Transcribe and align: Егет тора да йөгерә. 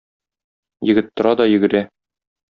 Егет 0.89 1.11
тора 1.21 1.33
да 1.41 1.47
йөгерә. 1.51 1.83